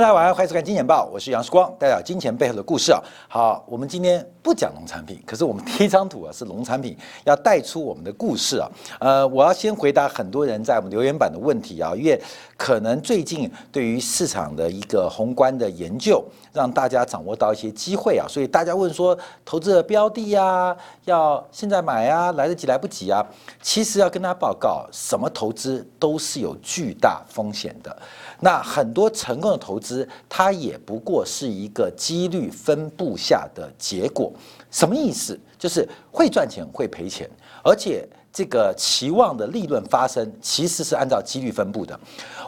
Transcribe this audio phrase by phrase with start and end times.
[0.00, 3.02] 家欢迎收看《金钱报》，我是杨世光，带表金钱背后的故事啊。
[3.28, 8.70] 好，我们今天不讲农产品，可是我们第一张图啊是农产品，要带出我们的故事啊。
[9.00, 12.18] 呃，我要先回答很多人在我们留言板的问题啊，因为
[12.62, 23.26] 可能最近对于市场的一个宏观的研究，让大家掌握到一些机会啊，所以大家问说投资的标的呀，要现在买啊，来得及来不及啊？
[23.60, 28.00] 其实要跟大家报告，什么投资都是有巨大风险的。
[28.38, 34.32] 那很多成功的投资，它也不过是一个几率分布下的结果。
[34.70, 35.36] 什么意思？
[35.58, 37.28] 就是会赚钱会赔钱，
[37.64, 41.98] 而且这个期望的利润发生其实是按照几率分布的。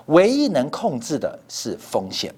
[0.06, 2.34] 唯一能控制的是风险，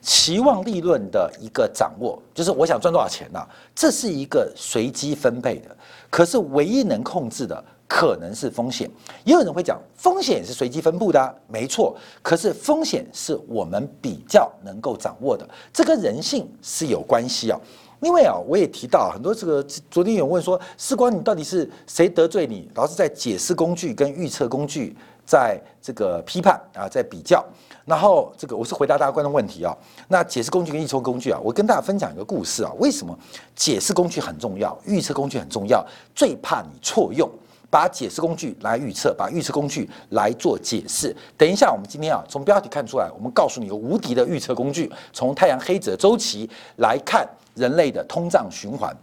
[0.00, 3.40] 期望利润的一个掌握，就是我想赚多少钱呢？
[3.74, 5.76] 这是一个随机分配的。
[6.08, 7.64] 可是唯一能控制的。
[7.88, 8.90] 可能是风险，
[9.22, 11.96] 也有人会讲风险也是随机分布的，没错。
[12.20, 17.56] 可是风险是我们比较能够掌握的，这跟人性是有关系啊。
[18.00, 22.68] 另外啊，我也提到很多这个，昨天有问说，时光你到底是谁得罪你？
[22.74, 27.44] 老是在解释工具跟预测工具在这个批判啊，在比较。
[27.84, 29.76] 然后这个我是回答大家观众问题啊。
[30.08, 32.72] 那解释工具跟预测工具啊，我跟大家分享一个故事啊。
[32.78, 33.16] 为什么
[33.54, 35.84] 解释工具很重要，预测工具很重要？
[36.14, 37.28] 最怕你错用。
[37.68, 41.14] 把解释工具来预测，把预测工具来做解释。
[41.36, 44.90] 等一下，我们今天啊，从标题看出来，我们告诉你一个无敌的预测工具。
[45.12, 48.96] 从太阳黑子的周期来看，人类的通胀循环。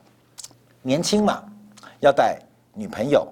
[0.81, 1.43] 年轻嘛，
[1.99, 2.39] 要带
[2.73, 3.27] 女朋友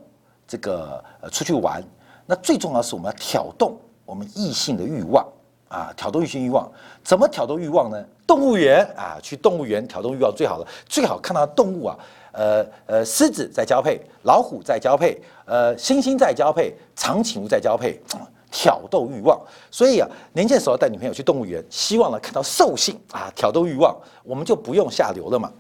[0.45, 1.81] 这个出去玩。
[2.25, 5.25] 那最重要是，我们要挑动我们异性的欲望
[5.69, 6.69] 啊，挑动异性欲望。
[7.03, 8.05] 怎么挑动欲望呢？
[8.27, 11.97] 动物园啊，去动物园挑动欲望最好了，最好看到动物啊。
[12.33, 18.01] 呃呃，狮子在交配，老虎在交配，呃，猩猩在交配，长颈鹿在交配，
[18.51, 19.39] 挑逗欲望。
[19.71, 25.51] 所以啊，年轻的时候带女朋友去动物园，希望呢看到兽性啊，挑逗欲望，我们就不用下流了嘛。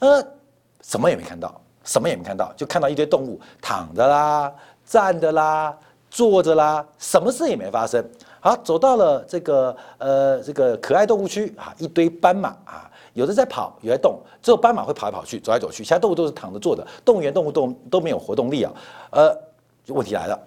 [0.00, 0.20] 呃，
[0.82, 4.52] 什么也没看到，什么也没看到，就看到一堆动物躺着啦，
[4.84, 5.76] 站着啦，
[6.10, 8.04] 坐着啦，什么事也没发生。
[8.40, 12.90] 好，走到了这个呃这个可爱动物区啊，一堆斑马啊。
[13.14, 16.86] 有的在跑，有在动，只有斑马会跑来跑去，走来走去，其他动物都是躺着坐的。
[17.04, 18.72] 动物园动物都都没有活动力啊。
[19.10, 19.36] 呃，
[19.88, 20.40] 问题来了，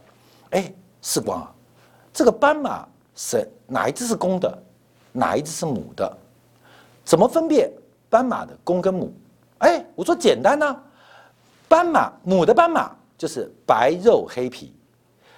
[0.51, 1.52] 哎，世光啊，
[2.13, 4.57] 这个斑马是哪一只是公的，
[5.11, 6.17] 哪一只是母的？
[7.03, 7.71] 怎么分辨
[8.09, 9.11] 斑马的公跟母？
[9.57, 10.75] 哎，我说简单呐，
[11.67, 14.73] 斑马母的斑马就是白肉黑皮，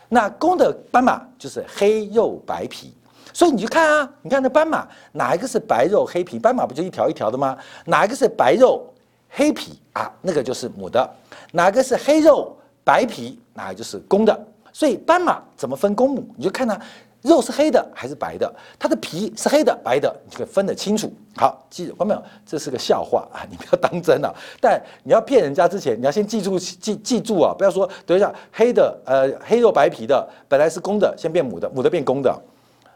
[0.09, 2.93] 那公的斑马就是黑肉白皮。
[3.33, 6.37] 所以你去看啊，你看那斑马哪一个是白肉黑皮？
[6.39, 7.57] 斑马不就一条一条的吗？
[7.85, 8.85] 哪一个是白肉
[9.29, 10.11] 黑皮啊？
[10.21, 11.09] 那个就是母的。
[11.51, 13.39] 哪个是黑肉白皮？
[13.53, 14.47] 哪个就是公的。
[14.75, 16.27] 所以斑马怎么分公母？
[16.35, 16.77] 你就看它
[17.21, 21.09] 肉是黑的还是白的，它的皮是黑的白的，你就可以分得清楚。
[21.37, 22.21] 好，记住，看到没有？
[22.45, 24.29] 这是个笑话啊， 你不要当真啊。
[24.59, 32.37] 但你要骗人家之前，你要先记住记记住啊，不要说等一下黑的呃黑肉白皮的本来是公的，先变母的，母的变公的。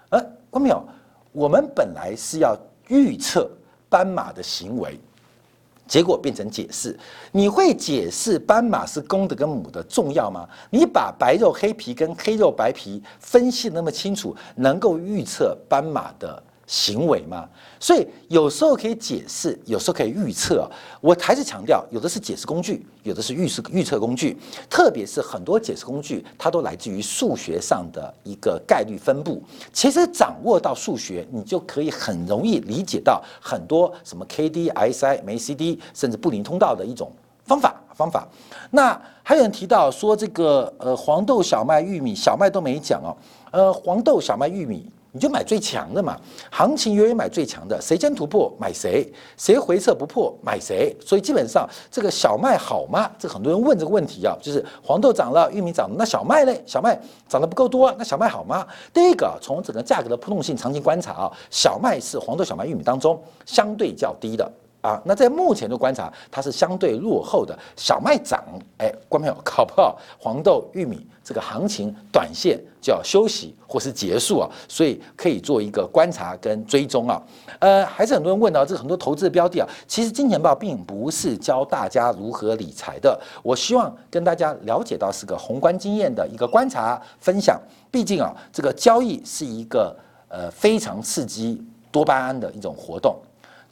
[0.10, 0.84] 呃，关没有？
[1.32, 2.58] 我们本来是要
[2.90, 3.50] 预测
[3.88, 5.00] 斑马的行为，
[5.90, 6.98] 结果变成解释。
[7.34, 10.48] 你会解释斑马是公的跟母的重要吗？
[10.70, 16.42] 你把白肉黑皮跟黑肉白皮分析那么清楚，能够预测斑马的？
[16.70, 17.50] 行为吗？
[17.80, 20.70] 所以有时候可以解释，有时候可以预测。
[21.02, 24.38] 我还是强调，有的是解释工具，有的是预示预测工具。
[24.70, 29.42] 特别是很多解释工具，它都来自于数学上的一个概率分布。
[29.74, 37.12] 其实掌握到数学，你就可以很容易理解到很多什么 K D S I M A C D，甚至布林通道的一种
[37.46, 38.28] 方法方法。
[38.70, 43.18] 那还有人提到说，这个呃黄豆、小麦、玉米，小麦都没讲哦。
[43.50, 44.86] 呃，黄豆、小麦、玉米。
[45.12, 46.16] 你就买最强的嘛，
[46.52, 50.96] 行情永远买最强的，谁先突破买谁，谁回撤不破买谁。
[51.04, 53.10] 所以基本上这个小麦好吗？
[53.18, 56.62] 这很多人问这个问题啊，就是黄豆涨了，玉米涨了，那小麦嘞？
[56.66, 58.68] 小麦涨得不够多，那小麦好吗？
[58.94, 64.52] 第一个，从整个价格的波动性长期观察啊，小麦是黄豆、小麦、玉米当中相对较低的。
[64.82, 67.58] 啊，那在目前的观察，它是相对落后的。
[67.76, 68.44] 小麦涨，
[68.78, 77.22] 哎，观众朋友，搞不好黄豆、玉米这个行情短线就要休息或是结束啊，所以可以做一个观察跟追踪啊。
[77.60, 87.60] 呃，还是很多人问到这个很多投资的标的啊，其实金钱豹并不是教大家如何理财的，我希望跟大家了解到是个宏观经验的一个观察分享。
[87.92, 89.94] 毕竟啊，这个交易是一个
[90.30, 91.62] 呃非常刺激
[91.92, 93.20] 多巴胺的一种活动。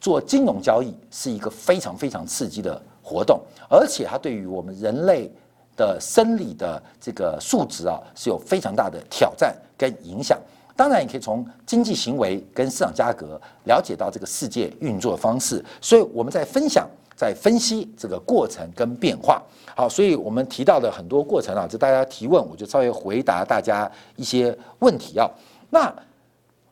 [0.07, 5.29] 做金融交易是一个非常非常刺激的活动，而且它对于我们人类
[5.75, 10.39] 的生理的这个素质啊是有非常大的挑战跟影响。
[10.77, 15.61] 当然也可以从经济行为跟市场价格了解到这个世界运作方式。
[15.81, 16.87] 所以我们在分享。
[17.17, 19.41] 在分析这个过程跟变化，
[19.75, 25.27] 好，所以我们提到的很多过程啊，就大家提问，我就稍微回答大家一些问题啊。
[25.71, 25.91] 那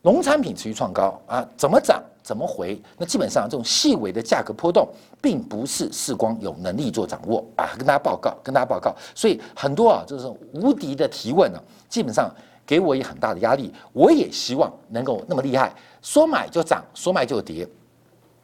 [0.06, 2.80] 农产品持续创高啊，怎么涨怎么回？
[2.96, 4.88] 那基本上这种细微的价格波动，
[5.20, 7.74] 并不是世光有能力做掌握啊。
[7.76, 11.60] 跟大家报告，跟大家报告，所以很多啊，就是无敌的提问呢，
[11.90, 12.30] 基本上
[12.68, 13.74] 给我也很大的压力。
[13.94, 15.74] 我也希望能够那么厉害，
[16.04, 17.68] 说买就涨，说卖就跌。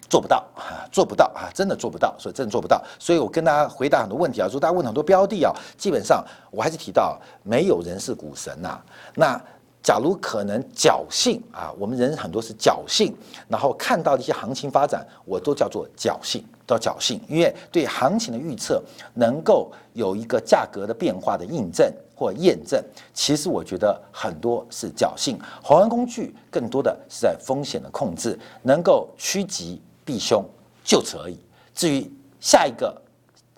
[0.09, 2.83] 做不到啊，做不到啊，真的做不到，所以真的做不到。
[2.97, 8.81] 所以我跟大家回答很多问题啊，说大家问很多标的啊，基本上我还是提到，没有人是股神呐。
[9.13, 9.39] 那
[9.83, 13.13] 假如可能侥幸啊，我们人很多是侥幸，
[13.47, 18.81] 然后看到一些行情发展，我都叫做侥幸，都侥幸，因为对行情的预测
[19.15, 22.83] 能够有一个价格的变化的印证或验证，
[23.13, 25.39] 其实我觉得很多是侥幸。
[25.63, 29.81] 宏观工具更多的是在风险的控制，能够趋吉。
[30.03, 30.43] 避凶，
[30.83, 31.37] 就此而已。
[31.75, 32.99] 至于下一个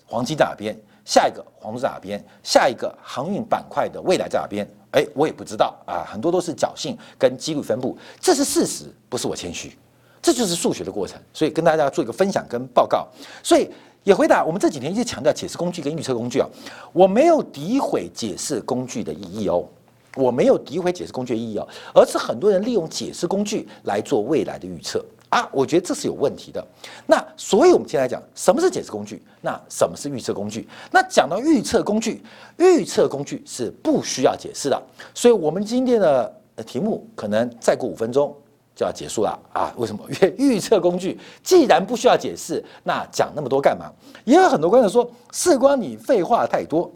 [0.06, 6.06] 黄金在哪边，下一个黄金在哪边，下一个航运板块的未来在哪边，哎，我也不知道啊。
[6.10, 9.76] 很多都是侥幸跟几率分布，这是事实，不是我谦虚，
[10.22, 11.20] 这就是数学的过程。
[11.32, 13.06] 所以跟大家做一个分享跟报告。
[13.42, 13.68] 所以
[14.04, 16.48] 也回答我们这几天一直强调解释工具跟预测工具啊，
[16.92, 19.66] 我没有诋毁解释工具的意义哦，
[20.14, 25.04] 我没有诋毁解释工具的意义哦，而是很多人利用解释工具来做未来的预测。
[25.34, 26.64] 啊，我觉得这是有问题的。
[27.08, 30.68] 那所以，我们先来讲什么是解释工具，那什么是预测工具？
[30.92, 32.22] 那讲到预测工具，
[32.56, 34.80] 预测工具是不需要解释的。
[35.12, 36.32] 所以，我们今天的
[36.64, 38.32] 题目可能再过五分钟
[38.76, 39.74] 就要结束了啊？
[39.76, 40.04] 为什么？
[40.08, 43.90] 因为预测工具既然不需要解释，那讲那么多干嘛？
[44.24, 46.88] 也有很多观众说，事关你废话太多。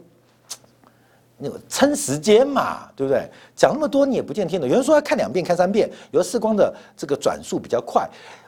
[1.39, 3.27] 那个撑时间嘛，对不对？
[3.55, 4.67] 讲那么多你也不见听的。
[4.67, 8.07] 有人说要看两遍、看三遍，有的视光的这个转速比较快。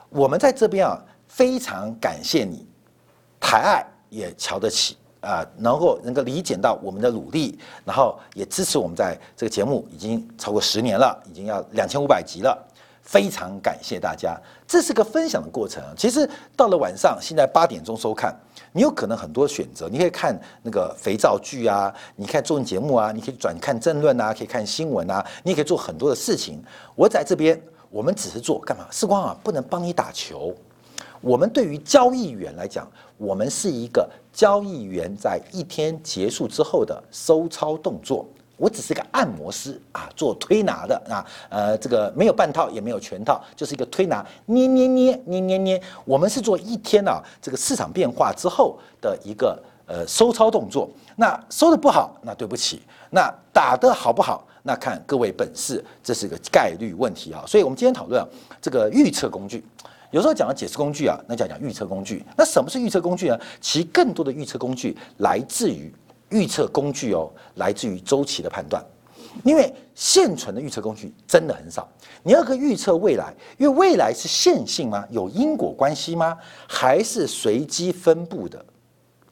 [0.09, 2.67] 我们在这边啊，非常感谢你，
[3.39, 12.67] 抬爱也瞧得起啊，能够能够理解到我们的努力，然后也支持我们在这个节目已经超过十年了，已经要两千五百集了。
[13.01, 14.39] 非常感谢大家，
[14.71, 15.83] 这是个分享的过程。
[15.97, 18.33] 其实到了晚上，现在八点钟收看，
[18.71, 20.33] 你有可能很多选择，你可以看
[20.63, 26.63] 那个肥皂剧啊，你看综艺节目啊，你可以转看政论啊，可以看新闻啊，你也可以做很多的事情。
[26.95, 28.87] 我在这边，我们只是做干嘛？
[28.89, 30.55] 时光啊，不能帮你打球。
[31.19, 38.25] 我们对于交易员来讲，我们是一个交易员在一天结束之后的收操动作。
[38.61, 45.81] 我只是个按摩师啊，做推拿的啊，呃，这个没有半套也没有全套，就是一个推拿，捏捏捏捏捏捏。
[46.05, 50.87] 我们是做一天啊，这个市场变化之后的一个呃收操动作。
[51.15, 52.77] 那收的不好，那对不起；
[53.09, 57.43] 那打的好不好，那看各位本事，这是个概率问题啊。
[57.47, 58.23] 所以我们今天讨论
[58.61, 59.65] 这个预测工具，
[60.11, 62.23] 有时候讲到解释工具啊，那讲讲预测工具。
[62.37, 63.39] 那什么是预测工具呢？
[63.59, 65.91] 其更多的预测工具来自于。
[66.31, 68.83] 预测工具哦，来自于周期的判断，
[69.43, 71.87] 因为现存的预测工具真的很少。
[72.23, 75.05] 你要可预测未来，因为未来是线性吗？
[75.09, 76.37] 有因果关系吗？
[76.67, 78.63] 还是随机分布的？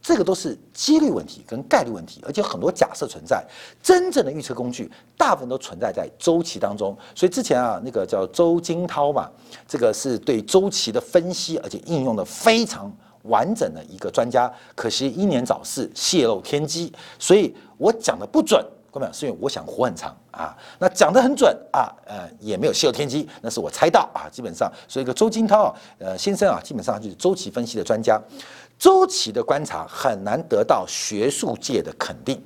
[0.02, 3.46] 这个都是几率问题跟概率问题，而且很多假设存在。
[3.84, 6.98] 真正的预测工具大部分都存在在周期当中。
[7.14, 9.30] 所以之前啊，那个叫周金涛嘛，
[9.68, 12.92] 这个是对周期的分析，而且应用的非常。
[13.24, 20.56] 完整的一个专家，可惜英年早逝，泄露天机，所以我讲的不准，各位是因为我想活很长啊。
[20.80, 24.30] 那讲的很准啊，呃，也没有泄露天机，那是我猜到啊。
[24.32, 28.20] 基本上，所以一个周金涛呃先生啊，基本上就是周期分析的专家，
[28.78, 32.42] 周期的观察很难得到学术界的肯定。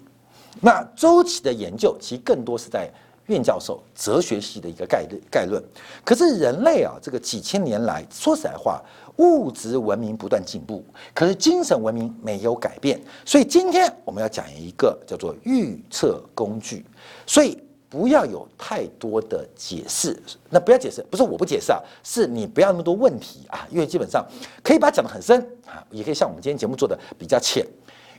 [0.61, 2.91] 那周期的研究，其实更多是在
[3.27, 5.63] 苑教授哲学系的一个概论概论。
[6.03, 8.81] 可是人类啊，这个几千年来，说实在话。
[9.17, 12.99] 物质文明不断进步，可是精神文明没有改变。
[13.23, 16.83] 所以今天我们要讲一个叫做预测工具。
[17.27, 17.55] 所以
[17.87, 24.25] 不要有太多的解释，那不要解释，不是我不解释啊，是你不要那么多问题啊，因为基本上
[24.63, 27.63] 可以把它讲得很深啊，也可以像我们今天节目做的比较浅。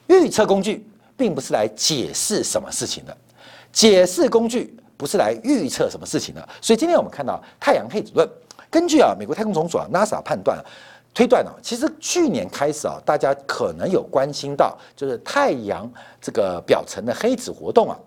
[0.06, 3.16] 预测工具并不是来解释什么事情的，
[3.72, 6.48] 解释工具不是来预测什么事情的。
[6.62, 8.26] 所以今天我们看到太阳黑子论。
[8.70, 10.58] 根据啊，美国太空总署啊 NASA 判断
[11.12, 15.86] 推断啊，其实去年开始啊，大家可能有关心到，就是太阳
[16.22, 17.98] 这个表层的黑子活动啊，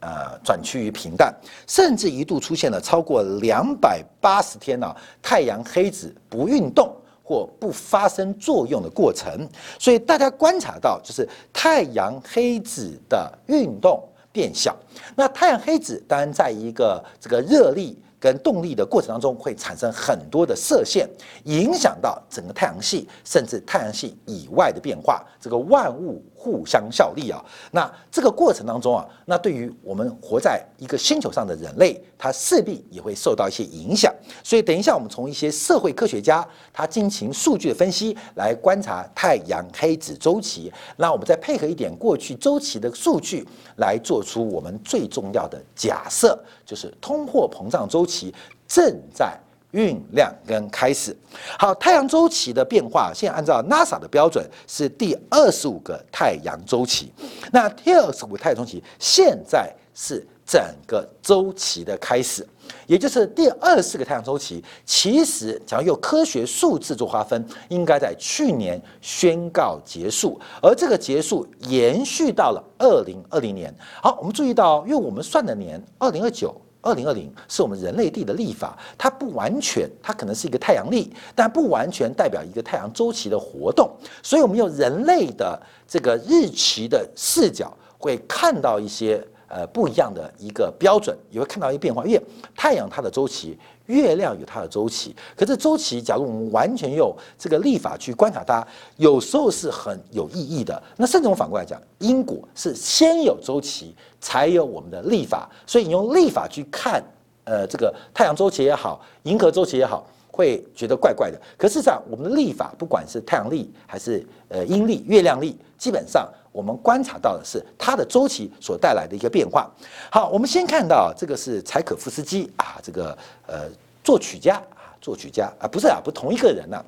[0.00, 1.34] 呃，转趋于平淡，
[1.66, 9.48] 甚至一度出现了超过两百八十天呢，太阳黑子不运动或不发生作用的过程。
[9.78, 14.76] 所以大家观察到，就是太阳黑子的运动变小。
[15.14, 17.96] 那太阳黑子当然在一个这个热力。
[18.22, 21.10] 跟动力的过程当中，会产生很多的射线，
[21.42, 25.24] 影响到整个太阳系，甚至太阳系以外的变化。
[25.40, 34.14] 这个万物互相效力啊，那这个过程当中啊，那对于我们活在一个星球上的人类，它势必也会受到一些影响。
[34.44, 43.44] 所以，等一下我们从一些社会科学家他进行数据的分析来观察太阳黑子周期，那我们再配合一点过去周期的数据
[43.78, 48.12] 来做出我们最重要的假设，就是通货膨胀周期。
[48.12, 48.34] 期
[48.68, 49.34] 正在
[49.72, 51.16] 酝酿跟开始。
[51.58, 57.12] 好，太阳周期的变化，现在按照 NASA 的标准是第二十五个太阳周期。
[57.50, 62.46] 那第二十五个太阳周期现在是整个周期的开始，
[62.86, 64.62] 也就是第二十四个太阳周期。
[64.84, 73.74] 其实，假如用科学数字做划分，应该在去年宣告结束，而这个结束延续到了二零二零年。
[74.02, 76.54] 好，我们注意到，因为我们算的年二零二九。
[76.82, 83.90] 二零二零是我们人类地的历法，它不完全，它可能是一个太阳历，但不完全代表一个太阳周期的活动。
[84.22, 92.02] 所以，我们用人类的这个日期的视角，会看到一些呃不一样的一个标准，也会看到一个变化。
[92.06, 92.22] 因为
[92.56, 93.56] 太阳它的周期。
[93.86, 98.64] 月亮有它的周期，可是周期，假如我们完全用这个历法去观察它，
[98.96, 100.80] 有时候是很有意义的。
[100.96, 105.50] 那甚至我反过来讲，因果是先有周期，才有我们的历法。
[105.66, 107.02] 所以你用历法去看，
[107.42, 110.06] 呃，这个太阳周期也好，银河周期也好。
[110.30, 119.68] 会觉得怪怪的，可事实上，我们的历法不管是太阳历还是呃阴历、月亮历，基本上我们观察到的是它的周期所带来的一个变化。
[120.10, 123.16] 好，我们先看到这个是柴可夫斯基啊，这个
[123.46, 123.68] 呃
[124.04, 126.84] 作曲家啊，作曲家啊，不是啊，不同一个人呐。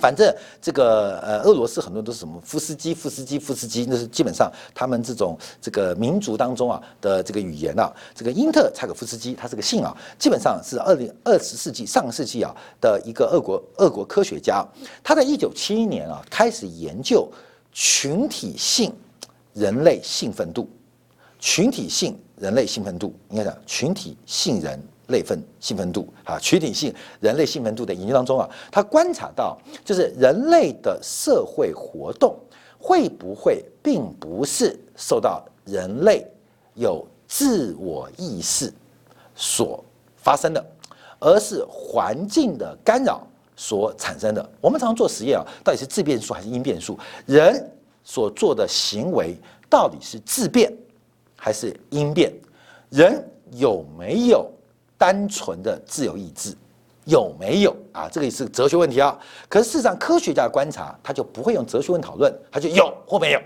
[0.00, 0.28] 反正
[0.60, 7.92] 这个呃，俄罗斯很多都是什么夫斯基、夫斯基、夫斯基，那是基本上他们这种这个民族当中啊的这个语言啊。
[8.12, 14.66] 这个英特柴可夫斯基，他这个姓啊，基本上是二零二十世纪上世纪啊的一个俄国俄国科学家。
[15.04, 17.30] 他在一九七一年啊开始研究
[17.74, 18.90] 群体性
[19.52, 20.66] 人类兴奋度，
[21.38, 24.82] 群体性人类兴奋度应该讲群体性人。
[25.08, 26.90] 类分兴奋度啊，群体性
[27.20, 32.34] 人类兴奋度的研究当中啊，他观察到，就是人类的社会活动
[32.78, 36.26] 会不会并不是受到人类
[36.72, 38.72] 有自我意识
[39.34, 39.84] 所
[40.16, 40.66] 发生的，
[41.20, 44.50] 而是环境的干扰所产生的。
[44.60, 46.98] 我们常常做实验啊，到底是自变数还是因变数？
[47.26, 47.70] 人
[48.02, 49.36] 所做的行为
[49.68, 50.72] 到底是自变
[51.36, 52.32] 还是因变？
[52.90, 54.50] 人有没有？
[54.96, 56.56] 单纯的自由意志
[57.04, 58.08] 有没有啊？
[58.10, 59.18] 这个也是哲学问题啊。
[59.48, 63.40] 可是事实上，科学家观察他就不会用哲学问讨论，他就有或没有，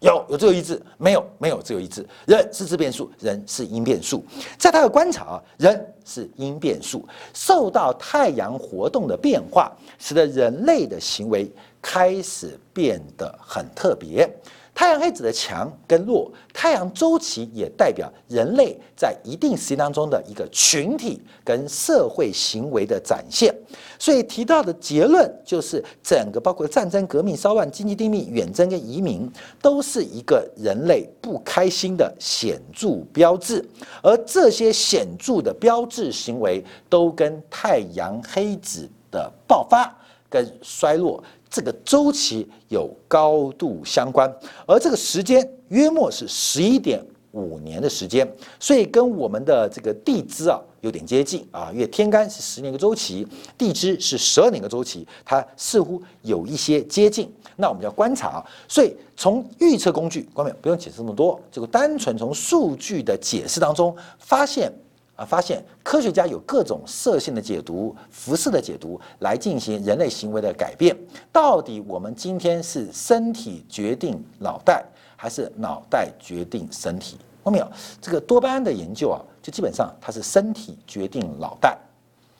[0.00, 2.06] 有有自由意志，没有没有自由意志。
[2.26, 4.24] 人是自变数，人是因变数。
[4.58, 11.50] 在他的观察啊，人是因变数，受到太阳活动的变化，使得人类的行为
[11.82, 14.28] 开始变得很特别。
[14.74, 23.54] 太阳黑子的强跟弱，太阳周期也代表人类在一定时间当中的一个群体跟社会行为的展现。
[23.98, 33.62] 所以提到的结论就是，整个包括战争、革命、骚乱、经济低迷、远征跟移民，都是一个人类不开心的显著标志。
[34.02, 39.94] 而这些显著的标志行为，都跟太阳黑子的爆发
[40.30, 41.22] 跟衰落。
[41.50, 44.32] 这个周期有高度相关，
[44.66, 48.26] 而这个时间约莫是十一点五年的时间，
[48.60, 53.26] 所以跟我们的这个地支啊有点接近啊，因为天干是十年一个周期，
[53.58, 57.32] 地支是十二年一个周期，它似乎有一些接近。
[57.56, 64.72] 那我们要观察啊，所以从预测工具，观众不用解释这么多，就单纯从数据的解释当中发现。
[65.20, 70.96] 啊，发现科学家有各种射线的解读、辐射的解读来进行人类行为的改变。
[71.30, 74.82] 到底我们今天是身体决定脑袋，
[75.16, 77.18] 还是脑袋决定身体？
[77.44, 77.70] 看到没有？
[78.00, 81.78] 这个多巴胺的研究啊，就基本上它是身体决定脑袋，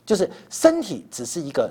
[0.07, 1.71] 就是身体只是一个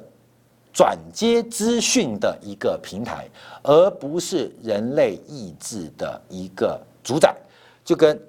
[0.72, 3.28] 转接资讯的一个平台，
[3.64, 7.36] 而不是人类意志的一个主宰。
[7.84, 8.22] 就跟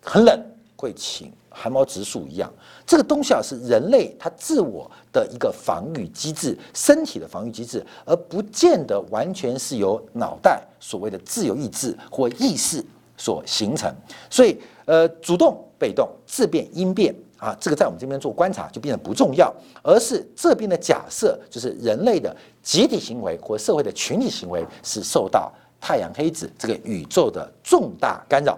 [0.00, 0.40] 很冷
[0.76, 1.32] 会请。
[1.60, 2.48] 汗毛直竖一样，
[2.86, 12.84] 这个东西啊是人类他自我的一个防御机制，身体的防御机制，而不见得完全是由脑袋所谓的自由意志或意识
[13.16, 13.92] 所形成。
[14.30, 28.56] 所以，呃，主动、被动、自变、因变啊，这个在我们这边做观察就变得不重要，而是这边的假设就是人类的集体行为或社会的群体行为是受到太阳黑子这个宇宙的重大干扰。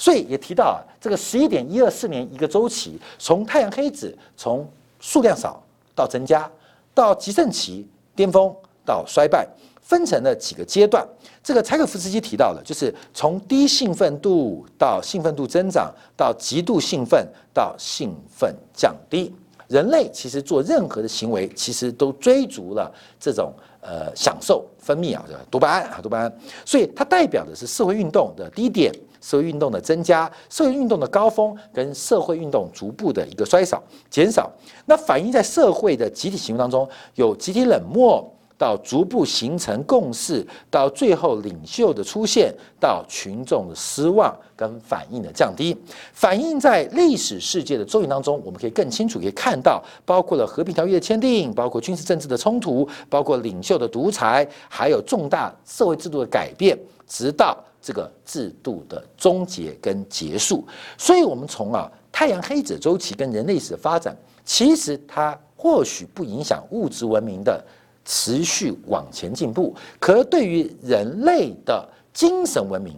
[0.00, 4.66] 所以也提到啊，这个十一点一二四年一个周期，从太阳黑子从
[4.98, 5.62] 数量少
[5.94, 6.50] 到增加，
[6.94, 8.50] 到极盛期巅峰
[8.82, 9.46] 到衰败，
[9.82, 11.06] 分成了几个阶段。
[11.44, 19.30] 这个柴可夫斯基提到了，就是从低兴奋度到兴奋度增长，到极度兴奋到兴奋降低。
[19.68, 22.90] 人类其实做任何的行为，其实都追逐了
[23.20, 23.52] 这种
[23.82, 26.38] 呃享受分泌啊，多巴胺啊，多巴胺。
[26.64, 28.90] 所以它代表的是社会运动的低点，
[29.20, 34.50] 社会运动的增加，社会运动的高峰跟社会运动逐步的一个衰少减少。
[34.86, 38.28] 那反映在社会的集体行为当中，有集体冷漠。
[38.60, 45.74] 到逐步形成共识，到最后领袖的出现，到群众的失望跟反应的降低，
[46.12, 60.66] 反映在历史世界的作用当中，我们可以更清楚可以看到，包括了和平条约的签订，包括军事政治的冲突，包括领袖的独裁，还有重大社会制度的改变，直到这个制度的终结跟结束。
[60.98, 67.64] 所以，我们从啊太阳黑子周期跟人类史的发展，其实它或许不影响物质文明的。
[68.02, 72.96] 持续往前进步，可对于人类的精神文明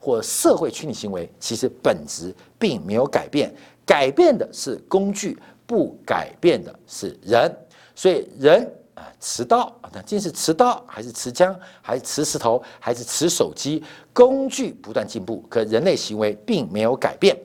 [0.00, 3.54] 或社会群体行为，其实本质并没有改变，
[3.84, 7.54] 改变的是工具，不改变的是人。
[7.94, 13.82] 所以人啊，持刀啊，那竟是持刀，还是持枪，还是持石头，还是持手机？
[14.12, 17.36] 工具不断进步，可人类行为并没有改变。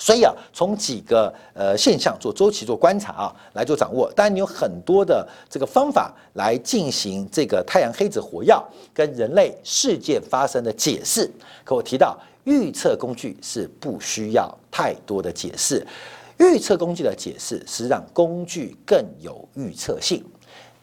[0.00, 4.10] 所以啊，从几个呃现象做周期做观察啊，来做掌握。
[4.14, 8.64] 当然，你有很多的这个方法来进行这个太阳黑子火药
[8.94, 11.28] 跟人类事件发生的解释。
[11.64, 15.84] 可我提到预测工具是不需要太多的解释，
[16.38, 20.24] 预测工具的解释是让工具更有预测性。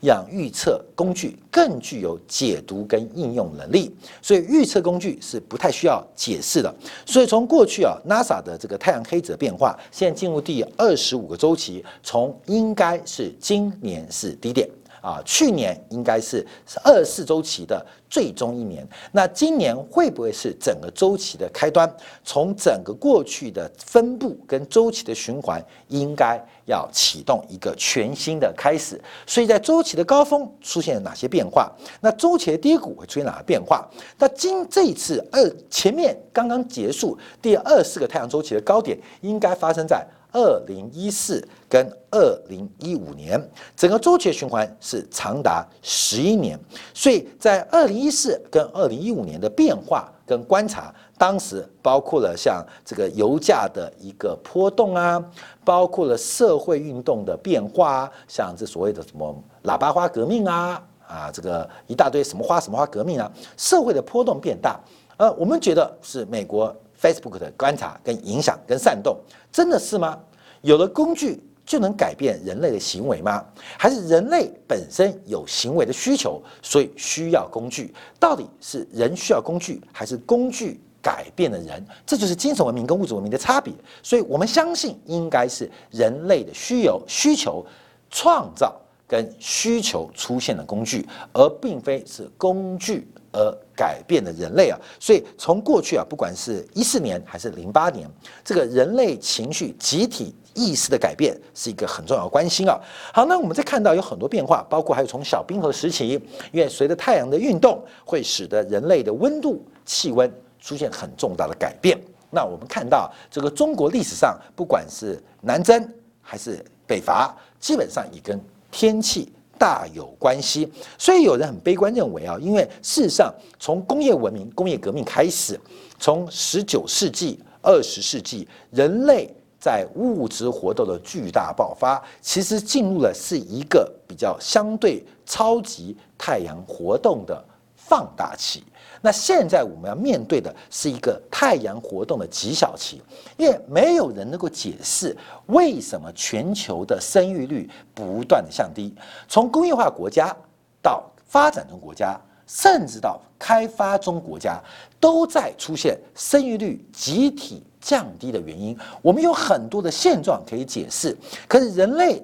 [0.02, 3.92] 让预测工具更具有解读跟应用能力，
[4.22, 6.72] 所以预测工具是不太需要解释的。
[7.08, 14.70] 所以从过去啊，NASA 的这个太阳黑子的变化，现在进入第二十五个周期，从应该是今年是低点。
[15.06, 16.44] 啊，去年应该是
[16.84, 21.88] 二四周期的最终一年，那今年会不会是整个周期的开端？
[22.24, 29.00] 从整个过去的分布跟周期的循环，应该要启动一个全新的开始。
[29.28, 31.72] 所以在周期的高峰出现了哪些变化？
[32.02, 33.88] 那周期的低谷会出现哪些变化？
[34.18, 40.04] 那今这一次二前面刚刚结束第二四个太阳周期的高点，应该发生在。
[40.36, 43.42] 二零一四跟二零一五年，
[43.74, 46.60] 整个周期循环是长达十一年，
[46.94, 55.24] 所以在二零一四跟二零一五年的变化跟观察，当时包括了像这个油价的一个波动啊，
[55.64, 64.78] 包括了社会运动的变化啊，像这所谓的什么喇叭花革命啊，啊，这个一大堆什么花什么花革命啊，社会的波动变大，
[65.16, 66.76] 呃，我们觉得是美国。
[67.02, 69.18] Facebook 的观察跟影响跟煽动，
[69.52, 70.20] 真的是吗？
[70.62, 73.44] 有了工具就能改变人类的行为吗？
[73.78, 77.94] 还是人类本身有行为的需求，所以需要工具？
[78.20, 81.86] 到底是人需要工具，还是工具改变了人？
[82.06, 83.74] 这就是精神文明跟物质文明的差别。
[84.02, 87.66] 所以我们相信，应该是人类的需有需求
[88.10, 88.76] 创造
[89.08, 93.08] 跟需求出现的工具，而并非是工具。
[93.36, 98.10] 而改变了人类啊，所以从过去啊，不管是一四年还是零八年，
[98.46, 102.80] 这个人类情绪集体意识的改变是一个很重要的关心啊。
[103.14, 106.08] 好，那我们再看到有很多变化，包括还有从小冰河时期，
[106.54, 112.00] 因为随着太阳的运动，会使得人类的温度、气温出现很重大的改变。
[112.32, 118.40] 那我们看到这个中国历史上，不管是南征还是北伐，基本上也跟
[118.72, 119.34] 天气。
[119.58, 125.60] 大有关系，所以有人很悲观认为啊，因为事实上从工业文明、工业革命开始，
[126.00, 137.44] 从十九世纪、二十世纪，人类在物质活动的巨大爆发，其实进入了是一个比较相对超级太阳活动的
[137.76, 138.64] 放大期。
[139.02, 143.02] 那现在我们要面对的是一个太阳活动的极小期，
[143.38, 145.16] 因为没有人能够解释
[145.48, 148.94] 为什么全球的生育率不断的降低，
[149.28, 150.36] 从工业化国家
[150.82, 154.60] 到发展中国家，甚至到开发中国家，
[155.00, 158.78] 都在出现生育率集体降低的原因。
[159.02, 161.16] 我们有很多的现状可以解释，
[161.48, 162.24] 可是人类。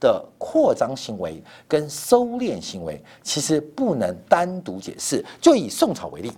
[0.00, 5.24] 的扩张行为跟收敛行为，其实不能单独解释。
[5.40, 6.32] 就以宋朝为例，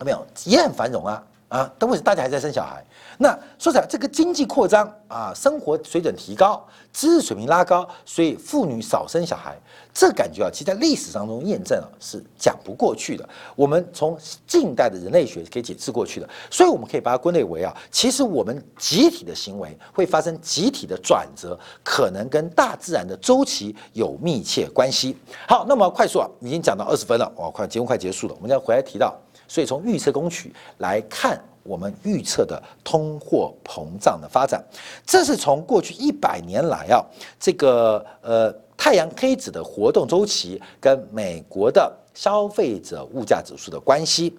[0.00, 2.84] 有没有也很繁荣啊，啊，但为什么大家还在生小孩？
[3.16, 6.60] 那说起来，这个经济扩张啊，生活水准提高，
[6.92, 9.56] 知识水平拉高，所以妇女少生小孩，
[9.92, 13.28] 这感觉啊，其实在历史当中验证啊是讲不过去的。
[13.54, 25.16] 我们从近代的人类学可以解释过去的，所以我们可以把它归类为啊，其实我们集体的行为会发生集体的转折，可能跟大自然的周期有密切关系。
[25.46, 29.16] 好，那么快速啊，已经讲到二十分了，哇，快节目快结束了，我们要回来提到。
[29.46, 34.62] 所以从预测工具来看，我们预测的通货膨胀的发展，
[35.06, 37.04] 这是从过去一百年来啊，
[37.40, 44.36] 这个呃太阳黑子的活动周期跟美国的消费者物价指数的关系。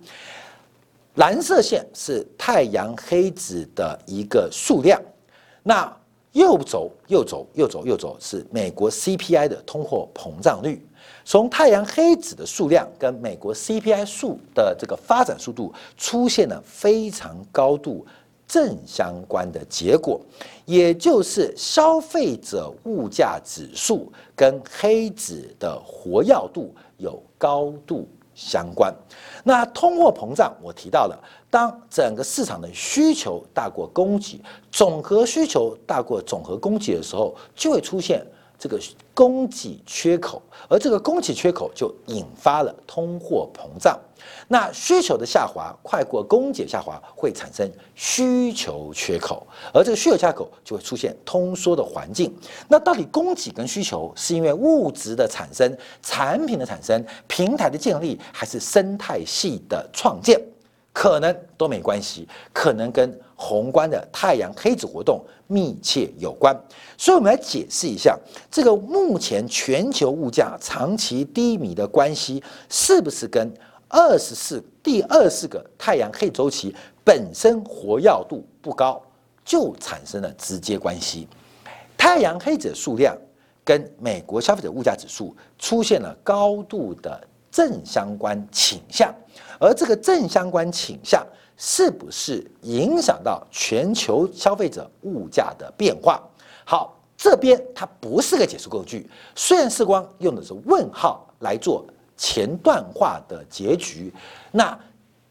[1.16, 5.02] 蓝色线是太阳黑子的一个数量，
[5.64, 5.92] 那
[6.34, 10.86] 右轴右轴右轴右轴是美国 CPI 的通货膨胀率。
[11.28, 18.06] 从太阳黑子的数量跟美国 CPI 数的这个发展速度出现了非常高度
[18.48, 20.22] 正相关的结果，
[20.66, 28.94] 也就是消费者物价指数跟黑子的活跃度有高度相关。
[29.44, 34.40] 那通货膨胀我提到了，当整个市场的需求大过供给，
[34.72, 38.24] 总和需求大过总和供给的时候，就会出现。
[38.58, 38.80] 这个
[39.14, 44.00] 供给缺口，而这个供给缺口就引发了通货膨胀。
[44.48, 52.34] 那需求的下滑快过供给下滑，会产生需求缺口，而这个需求缺口就会出现通缩的环境。
[52.68, 60.42] 那到底供给跟需求是因为物质的产生、产品的产生、平台的建立，还是生态系的创建？
[60.92, 66.56] 可能都没关系，可能跟宏观的太阳黑子活动密切有关。
[66.98, 68.18] 所以，我们来解释一下
[68.50, 73.54] 这个目前全球物价长期低迷的关系，是不是跟
[73.90, 79.02] 二十四第二十个太阳黑周期本身活跃度不高
[79.44, 81.28] 就产生了直接关系？
[81.98, 83.16] 太阳黑子数量
[83.64, 89.14] 跟美国消费者物价指数出现了高度的正相关倾向。
[89.60, 91.26] 而这个正相关倾向
[91.58, 96.22] 是不是影响到全球消费者物价的变化？
[96.66, 101.86] 好，这边它不是个解释工具，虽然时光用的是问号来做
[102.18, 104.12] 前段话的结局，
[104.52, 104.78] 那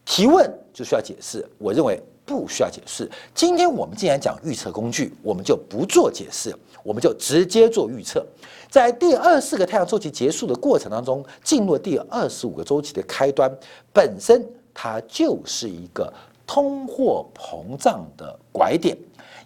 [0.03, 1.47] 提问就需要解释。
[1.57, 3.09] 我认为不需要解释。
[3.33, 8.25] 今天我们既然讲预测工具，我们就不做解释，我们就直接做预测。
[8.69, 13.51] 在第二四个太阳周期结束的过程当中，进入第二十五个周期的开端，
[13.93, 14.43] 本身
[14.75, 16.13] 它就是一个
[16.45, 18.95] 通货膨胀的拐点，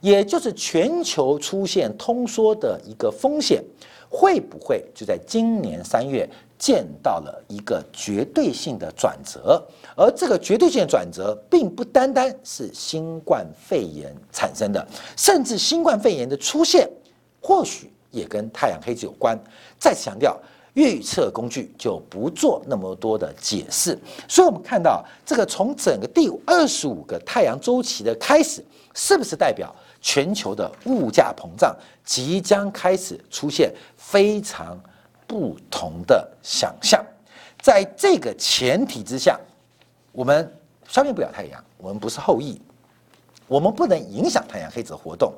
[0.01, 3.63] 也就是全球出现通缩的一个风险，
[4.09, 9.65] 会不会就在今年三月见到了一个绝对性的转折？
[9.95, 16.89] 而这个绝对性的转折，并不单单是新冠肺炎产生的，甚至新冠肺炎的出现，
[17.41, 17.89] 或许。
[18.11, 19.39] 也跟太阳黑子有关。
[19.77, 20.35] 再次强调，
[20.73, 23.97] 预测工具就不做那么多的解释。
[24.27, 34.79] 所以，我们看到这个从整个第二十五个太阳周期的开始，是不是代表全球的物价膨胀即将开始出现非常
[35.27, 37.03] 不同的想象？
[37.61, 39.39] 在这个前提之下，
[40.11, 40.51] 我们
[40.87, 42.61] 消灭不了太阳，我们不是后羿，
[43.47, 45.33] 我们不能影响太阳黑子的活动。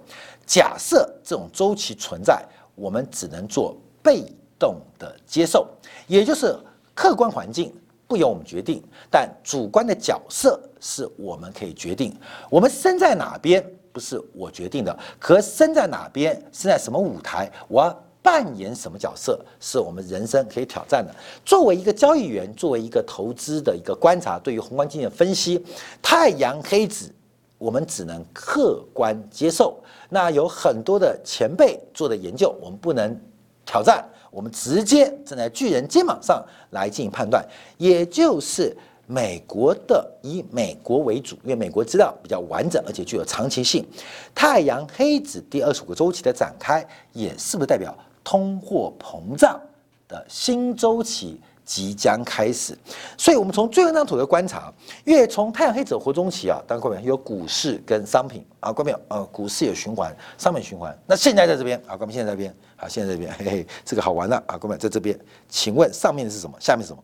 [0.46, 2.44] 假设这种周期存在。
[2.74, 4.26] 我们只能做被
[4.62, 5.68] 动的接受，
[6.06, 6.56] 也就是
[6.94, 7.74] 客观环境
[8.08, 12.16] 不由我们决定，但主观的角色是我们可以决定。
[12.48, 21.12] 我们身在哪边不是我决定的，可身在哪边，身在什么舞台，我扮演什么角色，是我们人生可以挑战的。
[21.44, 25.66] 作为一个交易员，作为一个投资的一个观察，对于宏观经济的分析，
[26.04, 27.12] 太阳黑子。
[27.58, 29.80] 我们只能客观接受。
[30.10, 33.16] 那有很多的前辈做的研究，我们不能
[33.64, 37.46] 挑战，我们直接站在巨人肩膀上来进行判断。
[37.78, 43.86] 也就是美国的以美国为主，因为美国资料比较完整，而且具有长期性。
[44.34, 49.60] 太阳黑子第二十五个周期的展开，也是不是代表通货膨胀
[50.08, 51.40] 的新周期？
[51.64, 52.78] 即将开始，
[53.18, 54.74] 所以我们从最后一张图的观察，
[55.06, 60.98] 因为从太阳黑子活中期啊，当然各位有股市跟商品啊，各位呃，股市有循环，商品循环。
[61.06, 66.58] 那现在在这边啊，各位现在这边啊，现在这边 嘿嘿，这个好玩了啊，各位在这边，请问上面是什么？
[66.60, 67.04] 下面是什么？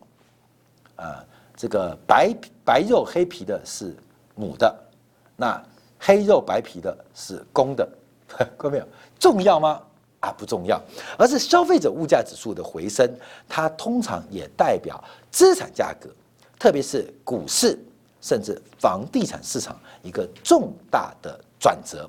[1.04, 1.24] 啊，
[1.56, 3.96] 这个白白肉黑皮的是
[4.34, 4.74] 母的，
[5.36, 5.62] 那
[5.98, 7.88] 黑肉白皮的是公的，
[8.56, 8.82] 各位
[9.18, 9.80] 重要吗？
[10.20, 10.80] 啊，不重要，
[11.16, 13.08] 而是消费者物价指数的回升，
[13.48, 16.10] 它通常也代表资产价格，
[16.58, 17.78] 特别是股市
[18.20, 22.08] 甚至房地产市场一个重大的转折。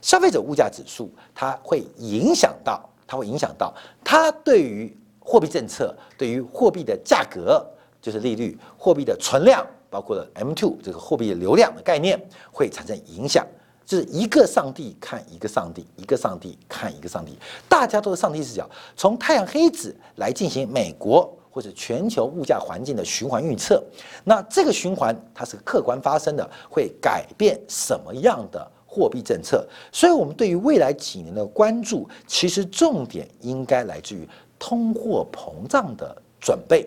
[0.00, 7.66] 消费者物价指数它会影响到，它会影响到它对于货币政策、对于货币的价格，
[8.00, 12.18] 就是利率、货币的存量，包括了 M two 这个货币的流量的概念，
[12.52, 13.44] 会产生影响。
[13.88, 17.38] 就是一个上帝看一个上帝，一个上帝看一个上帝，
[17.70, 23.82] 大家都是上帝视角，从太阳黑子来进行美国或者全球物价环境的循环预测。
[24.24, 29.66] 那这个循环它是客观发生的，会改变什么样的货币政策？
[29.90, 36.86] 所以，我们对于未来几年的关注，其实重点应该来自于通货膨胀的准备。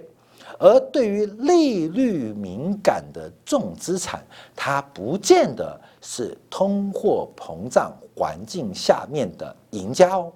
[0.61, 4.23] 而对于利率敏感的重资产，
[4.55, 10.31] 它不见得是通货膨胀环境下面的赢家哦。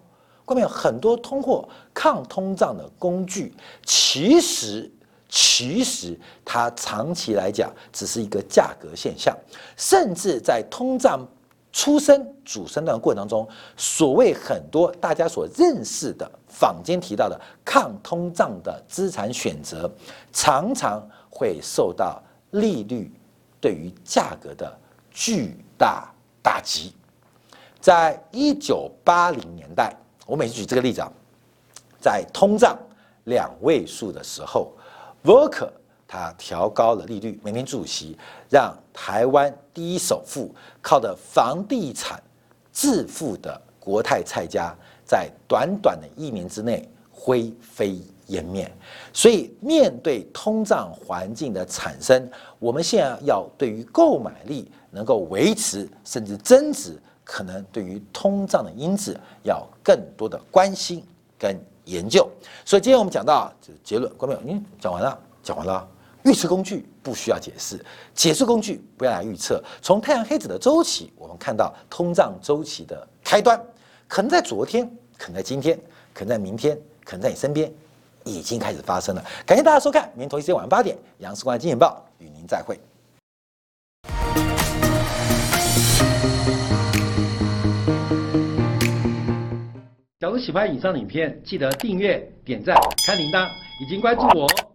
[0.45, 3.53] 外面有很多通货抗通胀的工具，
[3.85, 4.91] 其实
[5.29, 9.38] 其实它长期来讲只是一个价格现象，
[9.77, 11.23] 甚至在通胀。
[11.75, 19.91] 出生主升段过程当中，所谓很多大家所认识的坊间提到的抗通胀的资产选择，
[20.31, 23.11] 常常会受到利率
[23.59, 24.73] 对于价格的
[25.11, 26.09] 巨大
[26.41, 26.93] 打击。
[27.81, 29.93] 在一九八零年代，
[30.25, 31.11] 我每次举这个例子啊，
[31.99, 32.79] 在通胀
[33.25, 34.71] 两位数的时候
[35.25, 35.69] ，Volcker。
[36.15, 38.17] 他调高了利率，每年主席
[38.49, 42.21] 让台湾第一首富靠的房地产
[42.71, 44.73] 致富的国泰蔡家，
[45.06, 48.71] 在短短的一年之内灰飞烟灭。
[49.12, 61.04] 所以，面对通胀环境的产生，我们现在要对于购买力能够维持甚至增值，可能对于通胀的因子要更多的关心
[61.38, 62.25] 跟研究。
[62.63, 65.86] 所以，今天我们讲到这结论，观众朋友，嗯，讲完了，讲完了。
[66.25, 67.79] 预测工具不需要解释，
[68.15, 69.63] 解释工具不要来预测。
[69.79, 73.63] 从太阳黑子的周期，我们看到通胀周期的开端，
[74.07, 75.79] 可能在昨天，可能在今天，
[76.15, 77.71] 可能在明天，可能在你身边，
[78.23, 79.23] 已经开始发生了。
[79.45, 82.79] 感谢大家收看，明天同一时间晚上八点，杨世光金钱报与您再会。
[90.19, 93.47] 假如喜欢以上的影片，记得订阅、点赞、开铃铛，
[93.79, 94.74] 已经关注我哦。